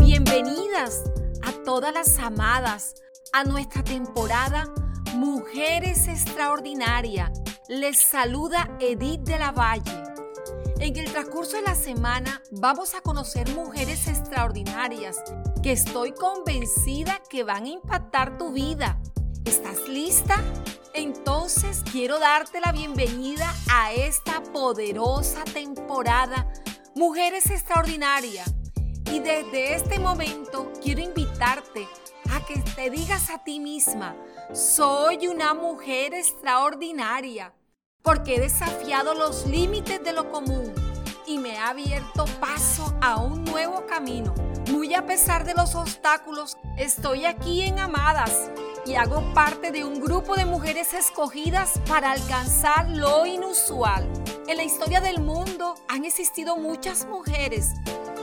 [0.00, 1.04] Bienvenidas
[1.42, 2.96] a todas las amadas
[3.32, 4.70] a nuestra temporada
[5.14, 7.30] Mujeres Extraordinarias.
[7.68, 10.02] Les saluda Edith de la Valle.
[10.80, 15.16] En el transcurso de la semana vamos a conocer mujeres extraordinarias
[15.62, 18.97] que estoy convencida que van a impactar tu vida.
[19.44, 20.42] ¿Estás lista?
[20.94, 26.50] Entonces quiero darte la bienvenida a esta poderosa temporada
[26.94, 28.52] Mujeres Extraordinarias.
[29.12, 31.88] Y desde este momento quiero invitarte
[32.30, 34.16] a que te digas a ti misma,
[34.52, 37.54] soy una mujer extraordinaria
[38.02, 40.72] porque he desafiado los límites de lo común
[41.26, 44.34] y me ha abierto paso a un nuevo camino.
[44.70, 48.50] Muy a pesar de los obstáculos, estoy aquí en Amadas
[48.86, 54.08] y hago parte de un grupo de mujeres escogidas para alcanzar lo inusual.
[54.46, 57.74] En la historia del mundo han existido muchas mujeres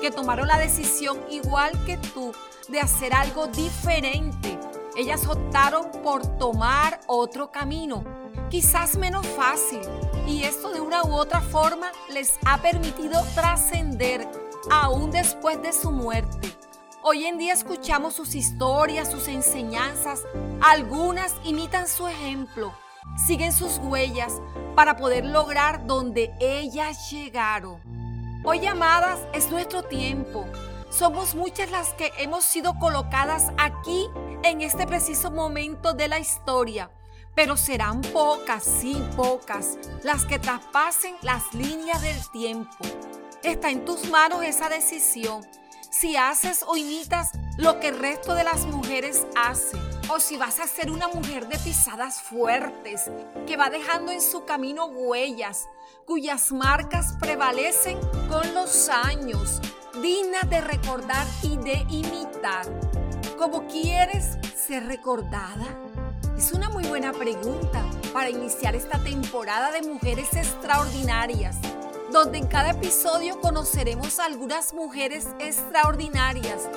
[0.02, 2.33] que tomaron la decisión igual que tú
[2.67, 4.57] de hacer algo diferente.
[4.97, 8.03] Ellas optaron por tomar otro camino
[8.49, 9.81] quizás menos fácil,
[10.27, 14.27] y esto de una u otra forma les ha permitido trascender
[14.71, 16.55] aún después de su muerte.
[17.08, 20.23] Hoy en día escuchamos sus historias, sus enseñanzas,
[20.59, 22.73] algunas imitan su ejemplo,
[23.28, 24.42] siguen sus huellas
[24.75, 27.80] para poder lograr donde ellas llegaron.
[28.44, 30.48] Hoy, amadas, es nuestro tiempo.
[30.89, 34.08] Somos muchas las que hemos sido colocadas aquí
[34.42, 36.89] en este preciso momento de la historia
[37.36, 42.78] pero serán pocas, sí, pocas, las que traspasen las líneas del tiempo.
[43.44, 45.45] Está en tus manos esa decisión.
[45.97, 49.79] Si haces o imitas lo que el resto de las mujeres hacen,
[50.09, 53.09] o si vas a ser una mujer de pisadas fuertes,
[53.47, 55.69] que va dejando en su camino huellas,
[56.05, 59.61] cuyas marcas prevalecen con los años,
[60.02, 62.65] dignas de recordar y de imitar.
[63.37, 65.65] ¿Cómo quieres ser recordada?
[66.37, 71.55] Es una muy buena pregunta para iniciar esta temporada de Mujeres Extraordinarias,
[72.11, 76.70] donde en cada episodio conoceremos a algunas mujeres extraordinarias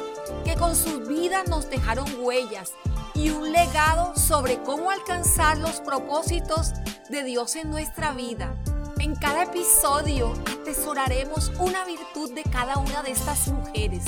[0.44, 2.72] que con sus vidas nos dejaron huellas
[3.14, 6.72] y un legado sobre cómo alcanzar los propósitos
[7.08, 8.54] de Dios en nuestra vida.
[8.98, 14.04] En cada episodio atesoraremos una virtud de cada una de estas mujeres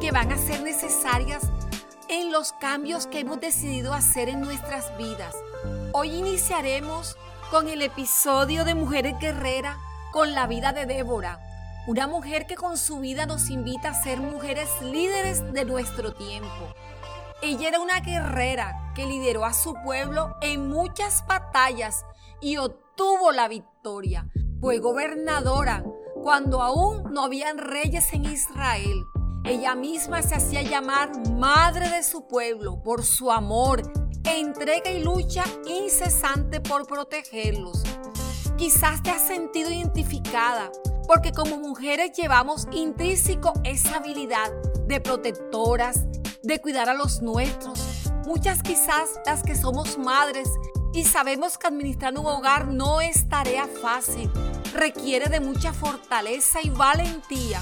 [0.00, 1.42] que van a ser necesarias
[2.08, 5.34] en los cambios que hemos decidido hacer en nuestras vidas.
[5.92, 7.16] Hoy iniciaremos
[7.50, 9.76] con el episodio de Mujeres Guerreras
[10.14, 11.40] con la vida de Débora,
[11.88, 16.72] una mujer que con su vida nos invita a ser mujeres líderes de nuestro tiempo.
[17.42, 22.06] Ella era una guerrera que lideró a su pueblo en muchas batallas
[22.40, 24.28] y obtuvo la victoria.
[24.60, 25.82] Fue gobernadora
[26.22, 29.02] cuando aún no habían reyes en Israel.
[29.44, 33.82] Ella misma se hacía llamar madre de su pueblo por su amor,
[34.22, 37.82] entrega y lucha incesante por protegerlos.
[38.56, 40.70] Quizás te has sentido identificada
[41.06, 44.52] porque como mujeres llevamos intrínseco esa habilidad
[44.86, 46.04] de protectoras,
[46.42, 48.10] de cuidar a los nuestros.
[48.26, 50.48] Muchas quizás las que somos madres
[50.94, 54.30] y sabemos que administrar un hogar no es tarea fácil,
[54.72, 57.60] requiere de mucha fortaleza y valentía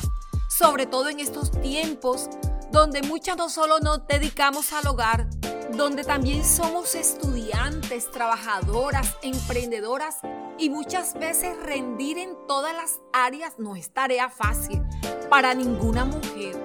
[0.49, 2.29] sobre todo en estos tiempos
[2.71, 5.27] donde muchas no solo nos dedicamos al hogar,
[5.73, 10.19] donde también somos estudiantes, trabajadoras, emprendedoras
[10.59, 14.83] y muchas veces rendir en todas las áreas no es tarea fácil
[15.29, 16.57] para ninguna mujer.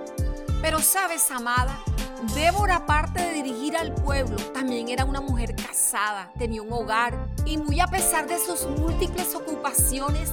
[0.61, 1.77] Pero sabes, amada,
[2.33, 7.57] Débora, aparte de dirigir al pueblo, también era una mujer casada, tenía un hogar y
[7.57, 10.31] muy a pesar de sus múltiples ocupaciones,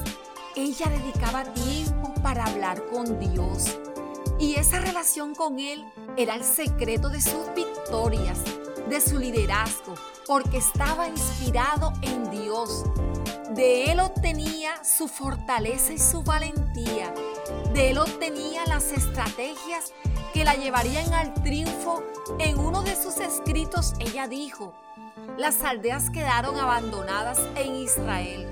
[0.55, 3.77] ella dedicaba tiempo para hablar con Dios.
[4.39, 5.85] Y esa relación con Él
[6.17, 8.39] era el secreto de sus victorias,
[8.89, 9.93] de su liderazgo,
[10.25, 12.83] porque estaba inspirado en Dios.
[13.51, 17.13] De Él obtenía su fortaleza y su valentía.
[17.73, 19.93] De Él obtenía las estrategias
[20.33, 22.03] que la llevarían al triunfo.
[22.39, 24.73] En uno de sus escritos ella dijo,
[25.37, 28.47] las aldeas quedaron abandonadas en Israel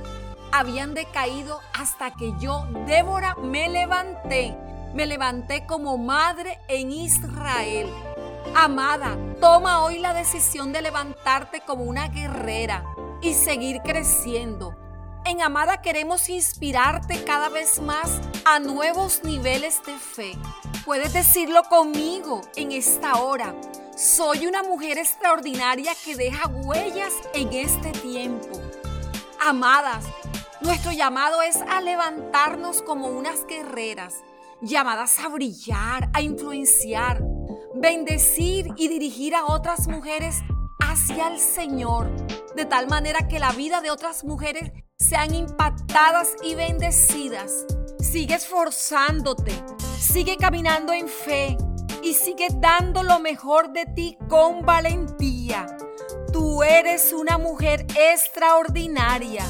[0.53, 4.55] habían decaído hasta que yo, Débora, me levanté.
[4.93, 7.89] Me levanté como madre en Israel.
[8.55, 12.85] Amada, toma hoy la decisión de levantarte como una guerrera
[13.19, 14.75] y seguir creciendo.
[15.25, 20.37] En Amada queremos inspirarte cada vez más a nuevos niveles de fe.
[20.83, 23.55] Puedes decirlo conmigo en esta hora.
[23.95, 28.61] Soy una mujer extraordinaria que deja huellas en este tiempo.
[29.39, 30.03] Amadas,
[30.59, 34.15] nuestro llamado es a levantarnos como unas guerreras,
[34.61, 37.23] llamadas a brillar, a influenciar,
[37.75, 40.41] bendecir y dirigir a otras mujeres
[40.79, 42.09] hacia el Señor,
[42.55, 44.71] de tal manera que la vida de otras mujeres
[45.03, 47.65] sean impactadas y bendecidas.
[47.99, 49.53] Sigue esforzándote,
[49.99, 51.57] sigue caminando en fe
[52.01, 55.67] y sigue dando lo mejor de ti con valentía.
[56.31, 59.45] Tú eres una mujer extraordinaria.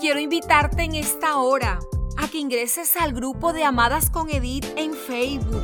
[0.00, 1.78] Quiero invitarte en esta hora
[2.18, 5.62] a que ingreses al grupo de Amadas con Edith en Facebook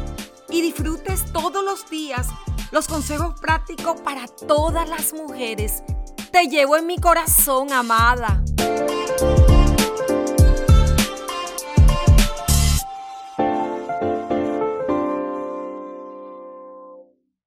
[0.50, 2.28] y disfrutes todos los días
[2.70, 5.82] los consejos prácticos para todas las mujeres.
[6.30, 8.42] Te llevo en mi corazón, amada.